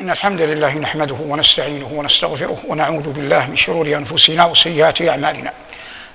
[0.00, 5.52] إن الحمد لله نحمده ونستعينه ونستغفره ونعوذ بالله من شرور أنفسنا وسيئات أعمالنا.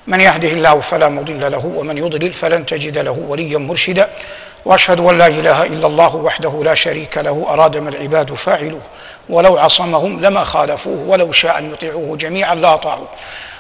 [0.07, 4.09] من يهده الله فلا مضل له ومن يضلل فلن تجد له وليا مرشدا.
[4.65, 8.81] وأشهد أن لا إله إلا الله وحده لا شريك له أراد ما العباد فاعلوه.
[9.29, 13.07] ولو عصمهم لما خالفوه ولو شاء أن يطيعوه جميعا لاطاعوه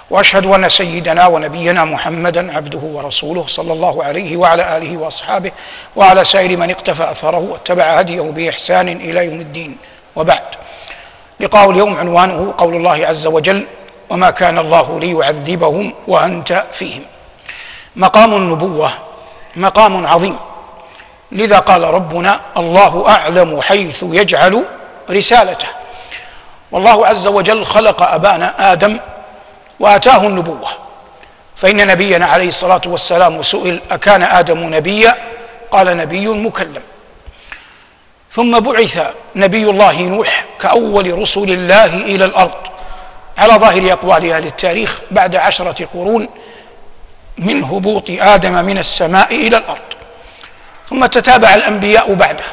[0.09, 5.51] وأشهد أن سيدنا ونبينا محمدا عبده ورسوله صلى الله عليه وعلى آله وأصحابه
[5.95, 9.77] وعلى سائر من اقتفى أثره واتبع هديه بإحسان إلى يوم الدين.
[10.15, 10.43] وبعد.
[11.39, 13.65] لقاء اليوم عنوانه قول الله عز وجل
[14.09, 17.01] وما كان الله ليعذبهم وأنت فيهم
[17.95, 18.91] مقام النبوة
[19.55, 20.37] مقام عظيم.
[21.31, 24.63] لذا قال ربنا الله أعلم حيث يجعل
[25.09, 25.67] رسالته
[26.71, 28.97] والله عز وجل خلق أبانا آدم
[29.79, 30.69] وآتاه النبوة.
[31.55, 35.15] فإن نبينا عليه الصلاة والسلام سئل أكان آدم نبيا؟
[35.71, 36.81] قال نبي مكلم
[38.33, 42.51] ثم بعث نبي الله نوح كأول رسل الله إلى الأرض.
[43.37, 46.29] على ظاهر أقوال أهل التاريخ بعد عشرة قرون
[47.37, 49.77] من هبوط آدم من السماء إلى الأرض.
[50.89, 52.43] ثم تتابع الأنبياء بعده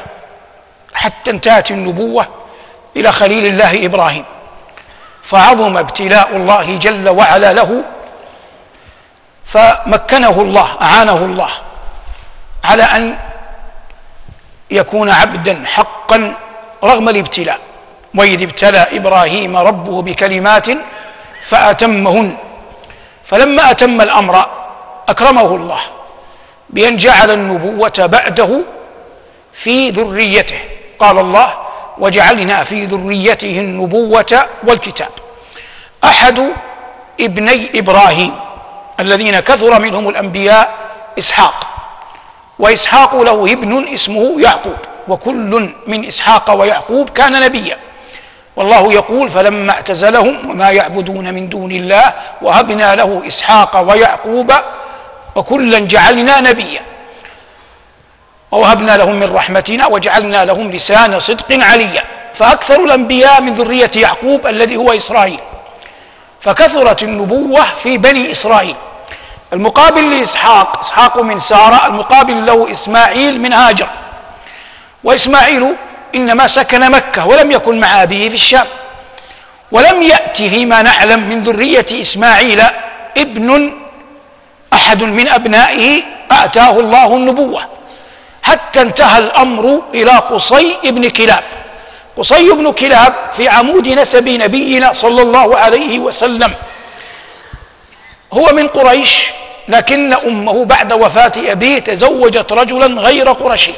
[0.93, 2.27] حتى انتهت النبوة
[2.95, 4.25] إلى خليل الله إبراهيم.
[5.23, 7.83] فعظم ابتلاء الله جل وعلا له
[9.45, 11.49] فمكنه الله أعانه الله
[12.63, 13.17] على أن
[14.71, 16.33] يكون عبدا حقا
[16.83, 17.59] رغم الابتلاء.
[18.15, 20.65] وإذ ابتلى إبراهيم ربه بكلمات
[21.43, 22.33] فأتمهن.
[23.23, 24.45] فلما أتم الأمر
[25.09, 25.79] أكرمه الله
[26.69, 28.61] بأن جعل النبوة بعده
[29.53, 30.59] في ذريته.
[30.99, 31.53] قال الله
[31.97, 35.09] وجعلنا في ذريته النبوة والكتاب.
[36.03, 36.49] أحد
[37.19, 38.35] ابني إبراهيم
[38.99, 40.73] الذين كثر منهم الأنبياء
[41.19, 41.67] إسحاق.
[42.61, 47.77] وإسحاق له ابن اسمه يعقوب وكل من إسحاق ويعقوب كان نبيا.
[48.55, 54.53] والله يقول فلما اعتزلهم وما يعبدون من دون الله وهبنا له إسحاق ويعقوب
[55.35, 56.81] وكلا جعلنا نبيا.
[58.51, 62.03] ووهبنا لهم من رحمتنا وجعلنا لهم لسان صدق عليا.
[62.33, 65.39] فأكثر الأنبياء من ذرية يعقوب الذي هو إسرائيل.
[66.39, 68.75] فكثرت النبوة في بني إسرائيل.
[69.53, 73.87] المقابل لإسحاق إسحاق من سارة المقابل له إسماعيل من هاجر.
[75.03, 75.73] وإسماعيل
[76.15, 78.65] إنما سكن مكة ولم يكن مع أبيه في الشام.
[79.71, 82.61] ولم ياتي فيما نعلم من ذرية إسماعيل
[83.17, 83.73] ابن
[84.73, 87.65] أحد من أبنائه آتاه الله النبوة.
[88.43, 91.43] حتى انتهى الأمر إلى قصي بن كلاب.
[92.17, 96.53] قصي بن كلاب في عمود نسب نبينا صلى الله عليه وسلم.
[98.33, 99.27] هو من قريش
[99.67, 103.71] لكن أمه بعد وفاة أبيه تزوجت رجلا غير قرشي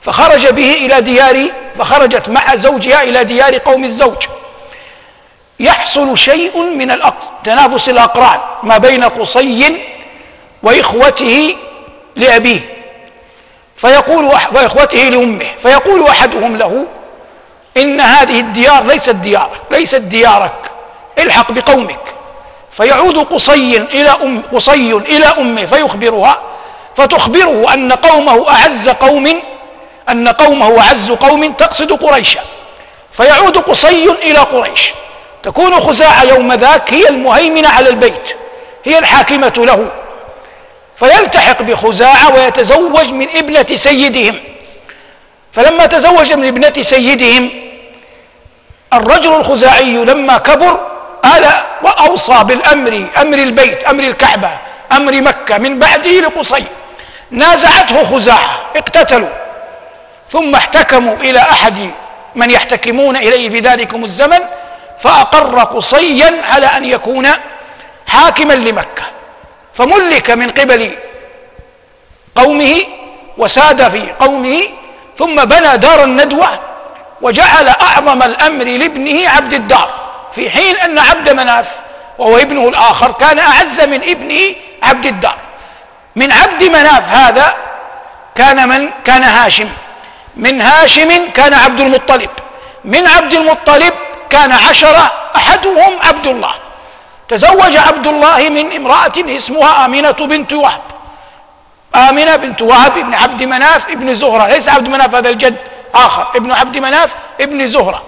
[0.00, 1.46] فخرج به إلى ديار
[1.78, 4.26] فخرجت مع زوجها إلى ديار قوم الزوج.
[5.60, 6.94] يحصل شيء من
[7.44, 9.76] تنافس الأقران ما بين قصي
[10.62, 11.56] وإخوته
[12.16, 12.60] لأبيه.
[13.76, 15.46] فيقول وإخوته لأمه.
[15.62, 16.86] فيقول أحدهم له
[17.76, 20.70] إن هذه الديار ليست ديارك ليست ديارك
[21.18, 22.11] الحق بقومك.
[22.72, 26.38] فيعود قصي إلى ام قصي إلى أمه فيخبرها
[26.96, 29.42] فتخبره أن قومه أعز قوم
[30.08, 32.40] أن قومه أعز قوم تقصد قريشا.
[33.12, 34.92] فيعود قصي إلى قريش.
[35.42, 38.36] تكون خزاعة يوم ذاك هي المهيمنة على البيت
[38.84, 39.90] هي الحاكمة له.
[40.96, 44.40] فيلتحق بخزاعة ويتزوج من ابنة سيدهم.
[45.52, 47.50] فلما تزوج من ابنة سيدهم
[48.92, 50.91] الرجل الخزاعي لما كبر
[51.24, 51.46] قال
[51.82, 54.50] وأوصى بالأمر أمر البيت أمر الكعبة
[54.92, 56.64] أمر مكة من بعده لقصي.
[57.30, 59.28] نازعته خزاعة اقتتلوا.
[60.32, 61.90] ثم احتكموا إلى أحد
[62.34, 64.38] من يحتكمون إليه في ذلكم الزمن
[64.98, 67.28] فأقر قصيا على أن يكون
[68.06, 69.02] حاكما لمكة.
[69.74, 70.90] فملك من قبل
[72.34, 72.76] قومه
[73.38, 74.62] وساد في قومه
[75.18, 76.48] ثم بنى دار الندوة
[77.22, 80.01] وجعل أعظم الأمر لابنه عبد الدار.
[80.34, 81.66] في حين أن عبد مناف
[82.18, 85.36] وهو ابنه الآخر كان أعز من ابنه عبد الدار.
[86.16, 87.54] من عبد مناف هذا
[88.34, 89.68] كان من كان هاشم.
[90.36, 92.30] من هاشم كان عبد المطلب.
[92.84, 93.94] من عبد المطلب
[94.30, 96.54] كان عشرة أحدهم عبد الله.
[97.28, 100.80] تزوج عبد الله من امرأة اسمها آمنة بنت وهب.
[101.96, 104.48] آمنة بنت وهب ابن عبد مناف ابن زهرة.
[104.48, 105.56] ليس عبد مناف هذا الجد
[105.94, 106.26] آخر.
[106.36, 108.02] ابن عبد مناف ابن زهرة.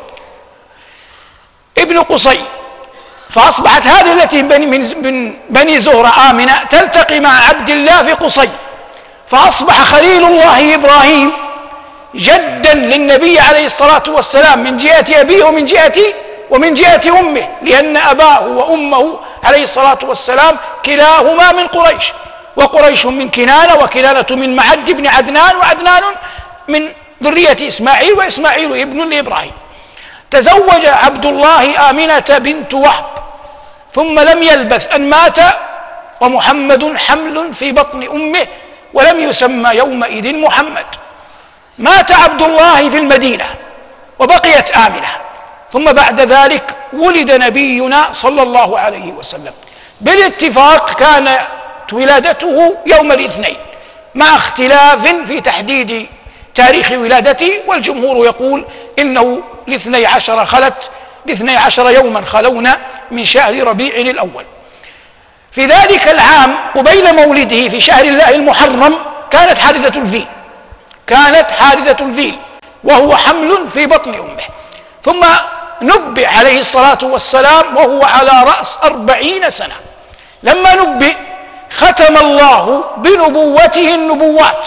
[1.84, 2.40] ابن قصي
[3.31, 8.48] فأصبحت هذه التي من بني زهرة آمنة تلتقي مع عبد الله في قصي
[9.28, 11.32] فأصبح خليل الله إبراهيم
[12.14, 15.94] جدا للنبي عليه الصلاة والسلام من جهة أبيه ومن جهة
[16.50, 20.56] ومن جهة أمه لأن أباه وأمه عليه الصلاة والسلام
[20.87, 22.12] كلاهما من قريش
[22.56, 26.02] وقريش من كنانة وكنانة من معد بن عدنان وعدنان
[26.69, 26.88] من
[27.25, 29.52] ذرية إسماعيل وإسماعيل ابن لإبراهيم.
[30.34, 33.04] تزوج عبد الله آمنة بنت وهب
[33.94, 35.38] ثم لم يلبث أن مات
[36.20, 38.46] ومحمد حمل في بطن أمه
[38.94, 40.86] ولم يسمى يومئذ محمد.
[41.78, 43.44] مات عبد الله في المدينة
[44.19, 45.12] وبقيت آمنة.
[45.72, 49.52] ثم بعد ذلك ولد نبينا صلى الله عليه وسلم.
[50.00, 53.56] بالاتفاق كانت ولادته يوم الاثنين
[54.14, 56.06] مع اختلاف في تحديد
[56.54, 58.64] تاريخ ولادته والجمهور يقول
[58.98, 60.90] إنه لاثني عشر خلت
[61.26, 62.78] لاثني عشر يوما خلونا
[63.11, 64.44] من شهر ربيع الأول.
[65.52, 68.99] في ذلك العام قبيل مولده في شهر الله المحرم
[69.31, 70.26] كانت حادثة الفيل.
[71.06, 72.37] كانت حادثة الفيل
[72.84, 74.44] وهو حمل في بطن أمه.
[75.05, 75.25] ثم
[75.82, 79.75] نبئ عليه الصلاة والسلام وهو على رأس أربعين سنة.
[80.43, 81.14] لما نبئ
[81.70, 84.66] ختم الله بنبوته النبوات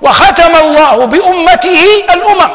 [0.00, 2.50] وختم الله بأمته الأمم.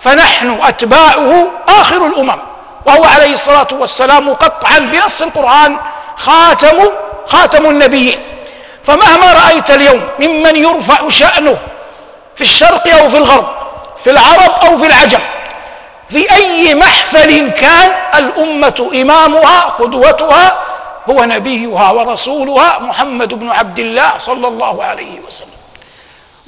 [0.00, 2.38] فنحن أتباعه آخر الأمم.
[2.86, 5.76] وهو عليه الصلاة والسلام قطعا بنص القرآن
[6.16, 6.78] خاتم
[7.26, 8.18] خاتم النبيين.
[8.84, 11.58] فمهما رأيت اليوم ممن يرفع شأنه
[12.36, 13.46] في الشرق أو في الغرب
[14.04, 15.18] في العرب أو في العجم
[16.10, 20.58] في أي محفل كان الأمة إمامها قدوتها
[21.10, 25.55] هو نبيها ورسولها محمد بن عبد الله صلى الله عليه وسلم.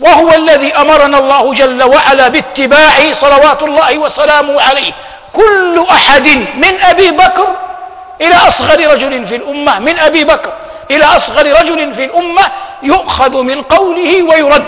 [0.00, 4.92] وهو الذي أمرنا الله جل وعلا باتباعه صلوات الله وسلامه عليه.
[5.32, 7.46] كل أحد من أبي بكر
[8.20, 10.52] إلى أصغر رجل في الأمة من أبي بكر
[10.90, 12.42] إلى أصغر رجل في الأمة
[12.82, 14.64] يؤخذ من قوله ويرد.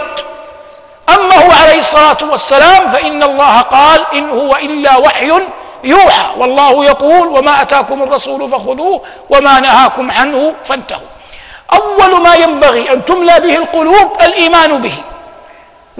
[1.08, 5.32] أما هو عليه الصلاة والسلام فإن الله قال إن هو إلا وحي
[5.84, 6.26] يوحى.
[6.36, 11.10] والله يقول وما أتاكم الرسول فخذوه وما نهاكم عنه فانتهوا.
[11.72, 14.94] أول ما ينبغي أن تملى به القلوب الإيمان به.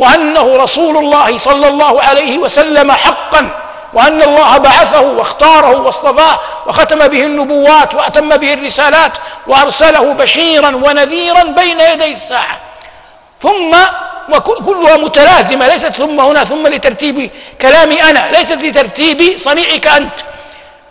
[0.01, 3.49] وأنه رسول الله صلى الله عليه وسلم حقا
[3.93, 9.13] وأن الله بعثه واختاره واصطفاه وختم به النبوات وأتم به الرسالات
[9.47, 12.57] وأرسله بشيرا ونذيرا بين يدي الساعة.
[13.43, 13.77] ثم
[14.33, 17.31] وكلها متلازمة ليست ثم هنا ثم لترتيب
[17.61, 20.19] كلامي أنا ليست لترتيب صنيعك أنت.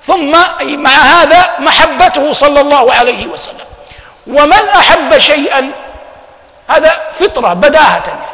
[0.08, 0.32] ثم
[0.62, 3.66] مع هذا محبته صلى الله عليه وسلم.
[4.28, 5.72] ومن أحب شيئا
[6.68, 8.04] هذا فطرة بداهة.
[8.08, 8.29] يعني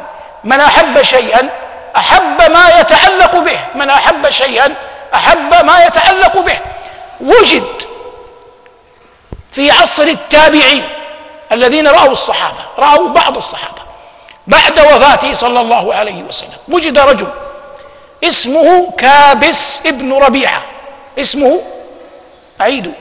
[0.46, 1.48] من أحب شيئا
[1.96, 3.58] أحب ما يتعلق به.
[3.74, 4.74] من أحب شيئا
[5.14, 6.58] أحب ما يتعلق به.
[7.20, 7.62] وجد
[9.52, 10.88] في عصر التابعين
[11.52, 13.82] الذين رأوا الصحابة رأوا بعض الصحابة
[14.46, 16.58] بعد وفاته صلى الله عليه وسلم.
[16.68, 17.28] وجد رجل
[18.24, 20.62] اسمه كابس ابن ربيعة.
[21.18, 21.60] اسمه
[22.60, 22.92] أعيد.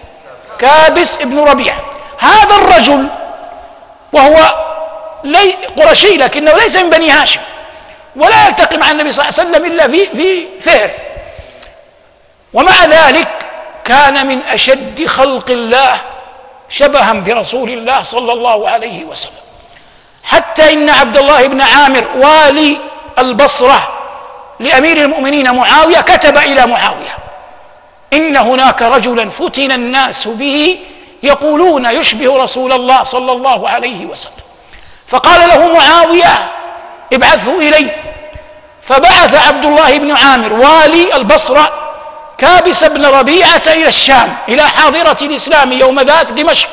[0.60, 1.78] كابس ابن ربيعة.
[2.18, 3.08] هذا الرجل
[4.14, 4.65] وهو
[5.26, 7.42] لي قرشي لكنه ليس من بني هاشم
[8.16, 10.90] ولا يلتقي مع النبي صلى الله عليه وسلم إلا في في فهر.
[12.54, 13.28] ومع ذلك
[13.86, 15.98] كان من أشد خلق الله
[16.70, 19.46] شبها برسول الله صلى الله عليه وسلم.
[20.24, 22.78] حتى إن عبد الله بن عامر والي
[23.20, 23.88] البصرة
[24.60, 27.18] لأمير المؤمنين معاوية كتب إلى معاوية
[28.14, 30.80] إن هناك رجلا فتن الناس به
[31.24, 34.35] يقولون يشبه رسول الله صلى الله عليه وسلم.
[35.08, 36.48] فقال له معاوية
[37.14, 37.90] ابعثه إلي.
[38.84, 41.70] فبعث عبد الله بن عامر والي البصرة
[42.38, 46.70] كابس بن ربيعة إلى الشام إلى حاضرة الإسلام يوم ذاك دمشق.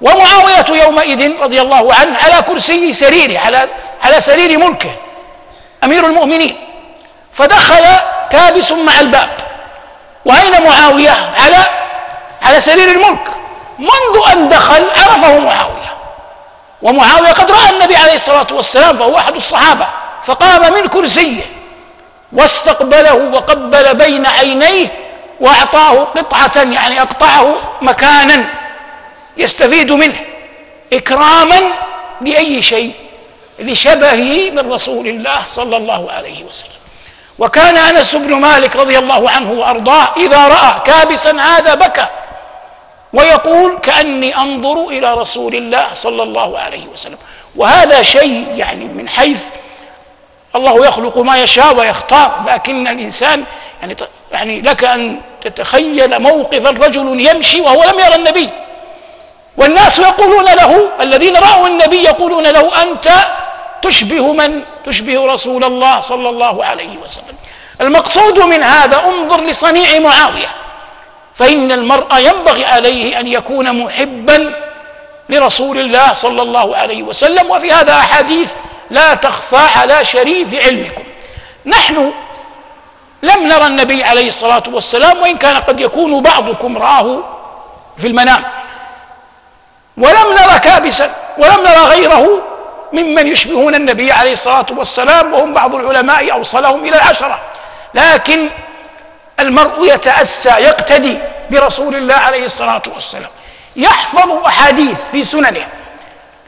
[0.00, 3.68] ومعاوية يومئذ رضي الله عنه على كرسي سريره على
[4.02, 4.90] على سرير ملكه
[5.84, 6.56] أمير المؤمنين.
[7.32, 7.84] فدخل
[8.30, 9.28] كابس مع الباب.
[10.24, 11.56] وأين معاوية؟ على
[12.42, 13.28] على سرير الملك.
[13.78, 15.87] منذ أن دخل عرفه معاوية.
[16.82, 19.86] ومعاوية قد رأى النبي عليه الصلاة والسلام فهو أحد الصحابة
[20.24, 21.42] فقام من كرسيه
[22.32, 24.88] واستقبله وقبل بين عينيه
[25.40, 28.44] وأعطاه قطعة يعني أقطعه مكانا
[29.36, 30.16] يستفيد منه
[30.92, 31.60] إكراما
[32.20, 32.92] لأي شيء
[33.58, 36.78] لشبهه من رسول الله صلى الله عليه وسلم.
[37.38, 42.06] وكان أنس بن مالك رضي الله عنه وأرضاه إذا رأى كابسا هذا بكى
[43.12, 47.18] ويقول كأني أنظر إلى رسول الله صلى الله عليه وسلم.
[47.56, 49.42] وهذا شيء يعني من حيث
[50.56, 53.44] الله يخلق ما يشاء ويختار لكن الإنسان
[53.80, 53.96] يعني
[54.32, 58.48] يعني لك أن تتخيل موقفا رجل يمشي وهو لم يرى النبي.
[59.56, 63.10] والناس يقولون له الذين رأوا النبي يقولون له أنت
[63.82, 67.36] تشبه من؟ تشبه رسول الله صلى الله عليه وسلم.
[67.80, 70.48] المقصود من هذا انظر لصنيع معاوية.
[71.38, 74.54] فإن المرء ينبغي عليه أن يكون محبا
[75.28, 78.52] لرسول الله صلى الله عليه وسلم وفي هذا أحاديث
[78.90, 81.02] لا تخفى على شريف علمكم.
[81.66, 82.12] نحن
[83.22, 87.24] لم نرى النبي عليه الصلاة والسلام وإن كان قد يكون بعضكم رآه
[87.98, 88.42] في المنام.
[89.96, 92.42] ولم نرى كابسا ولم نرى غيره
[92.92, 97.40] ممن يشبهون النبي عليه الصلاة والسلام وهم بعض العلماء أوصلهم إلى العشرة.
[97.94, 98.48] لكن
[99.40, 101.18] المرء يتأسى يقتدي
[101.50, 103.30] برسول الله عليه الصلاة والسلام.
[103.76, 105.66] يحفظ أحاديث في سننه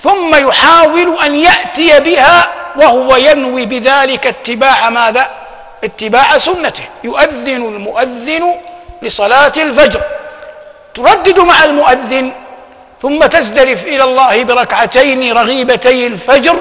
[0.02, 5.30] ثم يحاول أن يأتي بها وهو ينوي بذلك اتباع ماذا؟
[5.84, 6.84] اتباع سنته.
[7.04, 8.54] يؤذن المؤذن
[9.02, 10.00] لصلاة الفجر.
[10.94, 12.32] تردد مع المؤذن
[13.02, 16.56] ثم تزدرف إلى الله بركعتين رغيبتي الفجر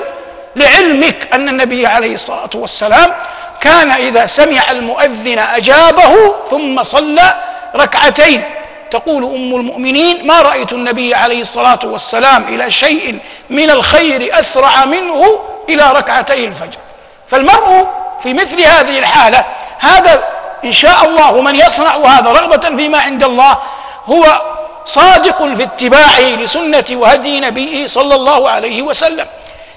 [0.56, 3.14] لعلمك أن النبي عليه الصلاة والسلام
[3.62, 7.34] كان إذا سمع المؤذن أجابه ثم صلى
[7.76, 8.44] ركعتين.
[8.92, 15.40] تقول أم المؤمنين ما رأيت النبي عليه الصلاة والسلام إلى شيء من الخير أسرع منه
[15.70, 16.78] إلى ركعتي الفجر.
[17.28, 17.88] فالمرء
[18.24, 19.46] في مثل هذه الحالة
[19.80, 20.24] هذا
[20.64, 23.58] إن شاء الله من يصنع هذا رغبة فيما عند الله
[24.06, 24.42] هو
[24.86, 29.26] صادق في اتباعه لسنة وهدي نبيه صلى الله عليه وسلم.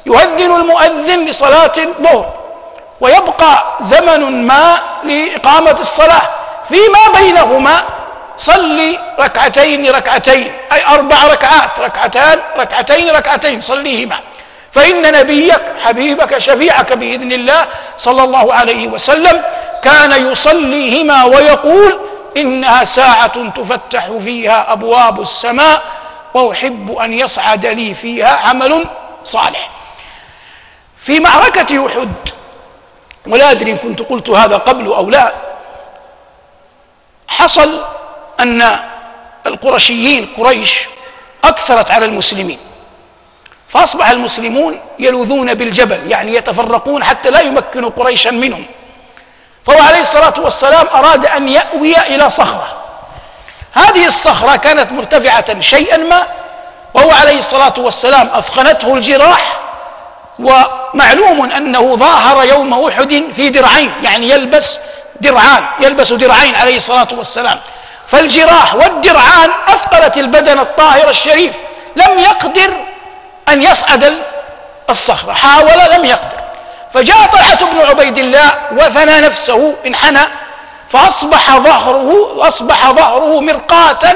[0.06, 2.32] يؤذن المؤذن لصلاة الظهر
[3.00, 6.22] ويبقى زمن ما لإقامة الصلاة.
[6.72, 7.82] فيما بينهما
[8.38, 14.16] صلي ركعتين ركعتين أي أربع ركعات ركعتان ركعتين ركعتين صليهما.
[14.72, 17.64] فإن نبيك حبيبك شفيعك بإذن الله
[17.98, 19.42] صلى الله عليه وسلم
[19.84, 21.98] كان يصليهما ويقول
[22.36, 25.82] إنها ساعة تفتح فيها أبواب السماء
[26.34, 28.84] وأحب أن يصعد لي فيها عمل
[29.24, 29.68] صالح.
[30.96, 32.08] في معركة أحد
[33.26, 35.32] ولا أدري كنت قلت هذا قبل أو لا
[37.38, 37.80] حصل
[38.40, 38.78] أن
[39.46, 40.80] القرشيين قريش
[41.44, 42.58] أكثرت على المسلمين.
[43.68, 48.64] فأصبح المسلمون يلوذون بالجبل يعني يتفرقون حتى لا يمكنوا قريشا منهم.
[49.66, 52.82] فهو عليه الصلاة والسلام أراد أن يأوي إلى صخرة.
[53.72, 56.26] هذه الصخرة كانت مرتفعة شيئا ما
[56.94, 59.58] وهو عليه الصلاة والسلام أثخنته الجراح
[60.38, 64.78] ومعلوم أنه ظاهر يوم أحد في درعين يعني يلبس
[65.20, 67.60] درعان يلبس درعين عليه الصلاة والسلام.
[68.08, 71.54] فالجراح والدرعان أثقلت البدن الطاهر الشريف.
[71.96, 72.74] لم يقدر
[73.48, 74.18] أن يصعد
[74.90, 76.42] الصخرة حاول لم يقدر.
[76.94, 80.20] فجاء طلحة بن عبيد الله وثنى نفسه انحنى
[80.88, 84.14] فأصبح ظهره أصبح ظهره مرقاة.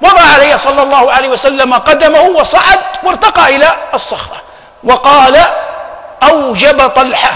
[0.00, 4.36] وضع عليه صلى الله عليه وسلم قدمه وصعد وارتقى إلى الصخرة.
[4.84, 5.38] وقال
[6.22, 7.32] أوجب طلحة.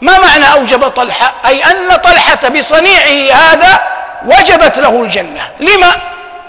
[0.00, 3.80] ما معنى أوجب طلحة؟ أي أن طلحة بصنيعه هذا
[4.26, 5.48] وجبت له الجنة.
[5.60, 5.96] لما؟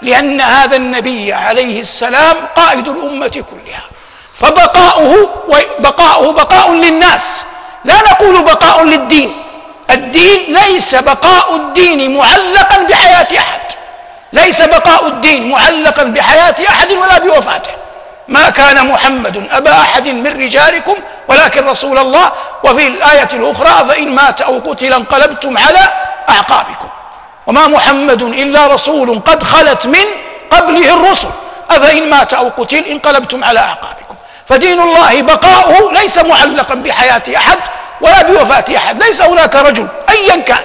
[0.02, 3.82] لأن هذا النبي عليه السلام قائد الأمة كلها.
[4.34, 5.28] فبقاؤه
[5.78, 7.44] بقاؤه بقاء للناس.
[7.84, 9.42] لا نقول بقاء للدين.
[9.90, 13.60] الدين ليس بقاء الدين معلقا بحياة أحد.
[14.32, 17.70] ليس بقاء الدين معلقا بحياة أحد ولا بوفاته.
[18.28, 20.94] ما كان محمد أبا أحد من رجالكم
[21.28, 22.32] ولكن رسول الله
[22.64, 25.88] وفي الآية الأخرى فإن مات أو قتل انقلبتم على
[26.28, 26.88] أعقابكم.
[27.46, 30.04] وما محمد إلا رسول قد خلت من
[30.50, 31.28] قبله الرسل.
[31.70, 34.14] أفإن مات أو قتل انقلبتم على أعقابكم.
[34.48, 37.58] فدين الله بقاؤه ليس معلقا بحياة أحد
[38.00, 39.02] ولا بوفاة أحد.
[39.02, 40.62] ليس هناك رجل أيا كان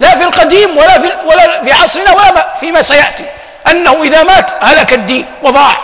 [0.00, 3.24] لا في القديم ولا في, ولا في عصرنا ولا فيما سيأتي.
[3.70, 5.76] أنه إذا مات هلك الدين وضاع.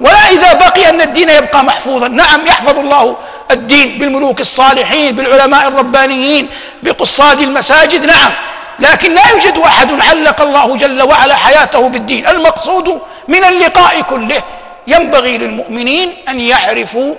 [0.00, 2.08] ولا إذا بقي أن الدين يبقى محفوظا.
[2.08, 3.16] نعم يحفظ الله
[3.50, 6.48] الدين بالملوك الصالحين بالعلماء الربانيين
[6.82, 8.32] بقصاد المساجد نعم.
[8.78, 12.28] لكن لا يوجد أحد علق الله جل وعلا حياته بالدين.
[12.28, 14.42] المقصود من اللقاء كله
[14.86, 17.14] ينبغي للمؤمنين أن يعرفوا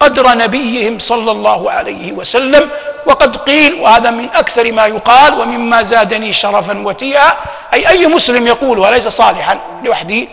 [0.00, 2.70] قدر نبيهم صلى الله عليه وسلم.
[3.06, 7.32] وقد قيل وهذا من أكثر ما يقال ومما زادني شرفا وتيئا
[7.74, 10.26] أي أي مسلم يقول وليس صالحا لوحده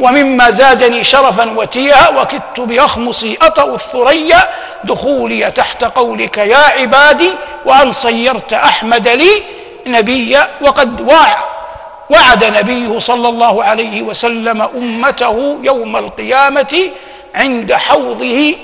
[0.00, 4.48] ومما زادني شرفا وتيئا وكدت بأخمصي أطأ الثريا
[4.84, 7.30] دخولي تحت قولك يا عبادي
[7.64, 9.42] وأن صيرت أحمد لي
[9.86, 11.00] نبيا وقد
[12.10, 16.90] وعد نبيه صلى الله عليه وسلم أمته يوم القيامة
[17.34, 18.54] عند حوضه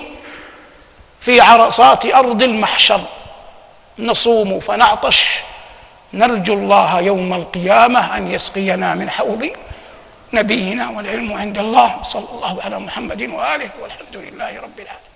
[1.20, 3.00] في عرصات أرض المحشر.
[3.98, 5.28] نصوم فنعطش.
[6.12, 9.50] نرجو الله يوم القيامة أن يسقينا من حوض
[10.38, 15.15] نبينا والعلم عند الله صلى الله على محمد وآله والحمد لله رب العالمين.